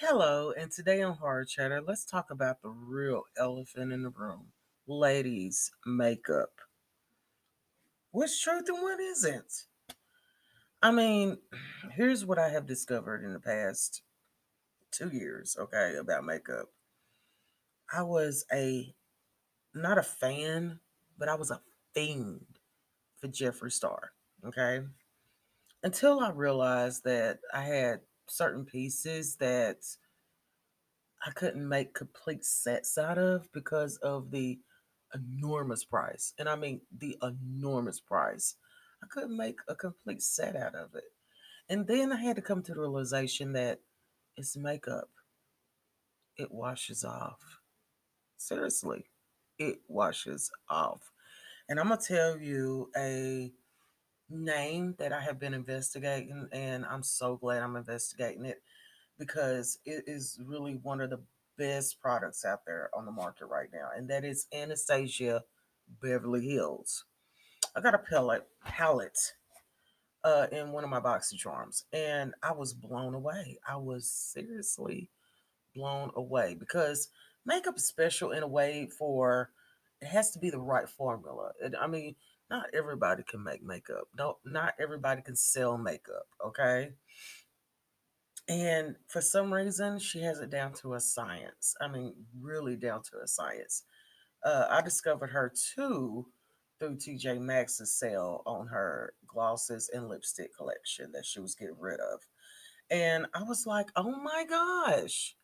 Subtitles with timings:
[0.00, 4.46] Hello, and today on Horror Chatter, let's talk about the real elephant in the room
[4.88, 6.50] ladies' makeup.
[8.10, 9.66] What's truth and what isn't?
[10.82, 11.38] I mean,
[11.92, 14.02] here's what I have discovered in the past
[14.90, 16.70] two years, okay, about makeup.
[17.96, 18.92] I was a,
[19.74, 20.80] not a fan,
[21.16, 21.60] but I was a
[21.94, 22.58] fiend
[23.18, 24.10] for Jeffree Star,
[24.44, 24.80] okay?
[25.84, 29.84] Until I realized that I had certain pieces that
[31.26, 34.58] I couldn't make complete sets out of because of the
[35.14, 36.34] enormous price.
[36.38, 38.56] And I mean the enormous price.
[39.02, 41.04] I couldn't make a complete set out of it.
[41.68, 43.80] And then I had to come to the realization that
[44.36, 45.08] it's makeup.
[46.36, 47.40] It washes off.
[48.36, 49.06] Seriously,
[49.58, 51.12] it washes off.
[51.68, 53.52] And I'm going to tell you a
[54.34, 58.62] name that I have been investigating, and I'm so glad I'm investigating it
[59.18, 61.20] because it is really one of the
[61.56, 65.42] best products out there on the market right now, and that is Anastasia
[66.02, 67.04] Beverly Hills.
[67.76, 69.34] I got a palette palette
[70.24, 73.58] uh, in one of my BoxyCharms, and I was blown away.
[73.68, 75.10] I was seriously
[75.74, 77.08] blown away because
[77.44, 79.50] makeup is special in a way for
[80.00, 81.52] it has to be the right formula.
[81.62, 82.16] And, I mean,
[82.50, 84.08] not everybody can make makeup.
[84.16, 86.26] No, not everybody can sell makeup.
[86.44, 86.90] Okay.
[88.48, 91.74] And for some reason, she has it down to a science.
[91.80, 93.84] I mean, really down to a science.
[94.44, 96.26] Uh, I discovered her too
[96.78, 102.00] through TJ Maxx's sale on her glosses and lipstick collection that she was getting rid
[102.00, 102.20] of.
[102.90, 105.36] And I was like, oh my gosh,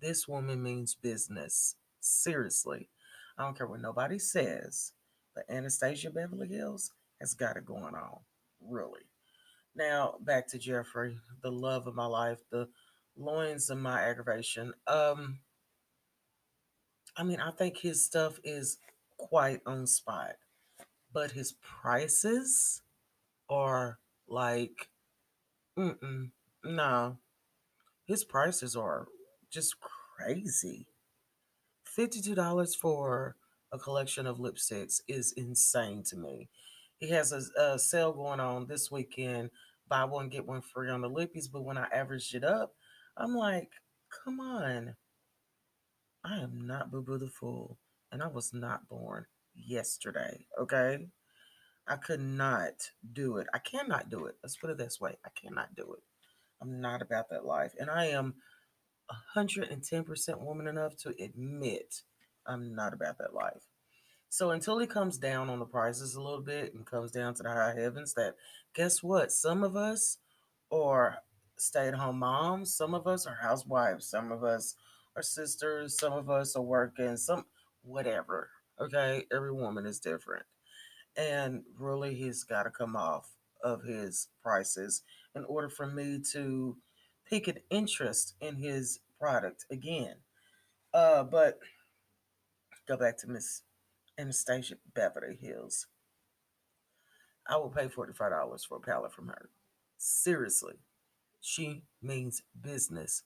[0.00, 1.76] this woman means business.
[2.00, 2.88] Seriously.
[3.38, 4.92] I don't care what nobody says,
[5.34, 8.18] but Anastasia Beverly Hills has got it going on.
[8.60, 9.02] Really.
[9.74, 12.68] Now back to Jeffree, the love of my life, the
[13.16, 14.72] loins of my aggravation.
[14.86, 15.38] Um,
[17.16, 18.78] I mean, I think his stuff is
[19.16, 20.36] quite on spot,
[21.12, 22.82] but his prices
[23.48, 23.98] are
[24.28, 24.88] like,
[25.78, 26.30] mm
[26.62, 27.16] no,
[28.04, 29.08] his prices are
[29.50, 30.86] just crazy.
[31.96, 33.36] $52 for
[33.72, 36.48] a collection of lipsticks is insane to me.
[36.98, 39.50] He has a, a sale going on this weekend
[39.90, 42.72] buy one get one free on the lippies, but when I averaged it up,
[43.18, 43.72] I'm like,
[44.24, 44.94] come on.
[46.24, 47.76] I am not Boo Boo the Fool,
[48.12, 51.08] and I was not born yesterday, okay?
[51.88, 52.74] I could not
[53.12, 53.48] do it.
[53.52, 54.36] I cannot do it.
[54.42, 56.02] Let's put it this way I cannot do it.
[56.62, 57.72] I'm not about that life.
[57.78, 58.34] And I am
[59.36, 62.02] 110% woman enough to admit
[62.46, 63.62] I'm not about that life.
[64.28, 67.42] So until he comes down on the prices a little bit and comes down to
[67.42, 68.36] the high heavens, that
[68.74, 69.32] guess what?
[69.32, 70.18] Some of us
[70.70, 71.18] are
[71.56, 74.76] stay at home moms, some of us are housewives, some of us
[75.16, 77.44] are sisters, some of us are working, some
[77.82, 78.50] whatever.
[78.80, 80.44] Okay, every woman is different.
[81.16, 83.28] And really, he's got to come off
[83.62, 85.02] of his prices
[85.34, 86.76] in order for me to
[87.28, 90.14] pique an interest in his product again.
[90.94, 91.58] Uh, but
[92.90, 93.62] go back to Miss
[94.18, 95.86] Anastasia Beverly Hills.
[97.48, 99.48] I will pay $45 for a palette from her.
[99.96, 100.74] Seriously.
[101.40, 103.22] She means business.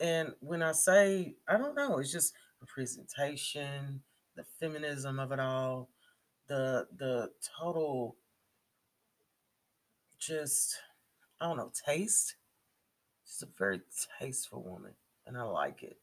[0.00, 4.00] And when I say, I don't know, it's just the presentation,
[4.34, 5.90] the feminism of it all,
[6.48, 8.16] the the total
[10.18, 10.76] just
[11.40, 12.36] I don't know, taste.
[13.24, 13.80] She's a very
[14.18, 14.92] tasteful woman,
[15.26, 15.98] and I like it.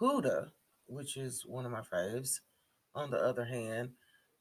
[0.00, 0.50] Huda,
[0.86, 2.40] which is one of my faves,
[2.94, 3.90] on the other hand,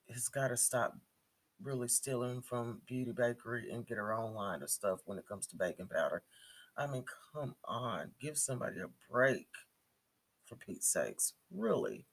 [0.10, 0.94] has got to stop
[1.62, 5.48] really stealing from Beauty Bakery and get her own line of stuff when it comes
[5.48, 6.24] to baking powder.
[6.78, 9.48] I mean, come on, give somebody a break
[10.46, 12.06] for Pete's sakes, really.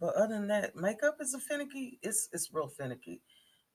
[0.00, 1.98] But other than that, makeup is a finicky.
[2.02, 3.22] It's it's real finicky.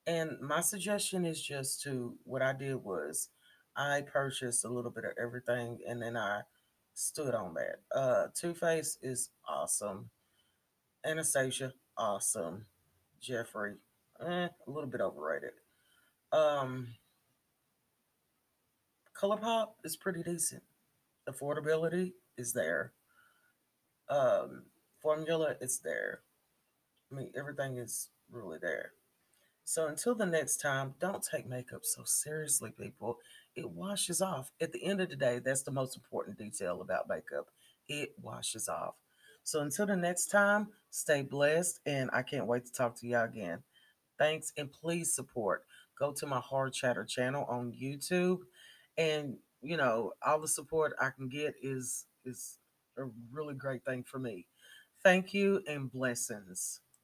[0.06, 3.29] And my suggestion is just to what I did was
[3.75, 6.41] I purchased a little bit of everything and then I
[7.00, 7.79] stood on that.
[7.96, 10.09] Uh Too Faced is awesome.
[11.06, 12.66] Anastasia, awesome.
[13.22, 13.76] Jeffree,
[14.22, 15.52] eh, a little bit overrated.
[16.32, 16.90] Um,
[19.18, 20.64] ColourPop is pretty decent.
[21.28, 22.91] Affordability is there.
[24.09, 24.64] Um,
[25.02, 26.22] formula is there.
[27.12, 28.91] I mean, everything is really there.
[29.70, 33.20] So until the next time, don't take makeup so seriously, people.
[33.56, 34.52] It washes off.
[34.60, 37.50] At the end of the day, that's the most important detail about makeup.
[37.88, 38.96] It washes off.
[39.44, 43.26] So until the next time, stay blessed, and I can't wait to talk to y'all
[43.26, 43.62] again.
[44.18, 45.66] Thanks, and please support.
[46.00, 48.40] Go to my Hard Chatter channel on YouTube,
[48.98, 52.58] and you know all the support I can get is is
[52.98, 54.48] a really great thing for me.
[55.04, 56.80] Thank you and blessings.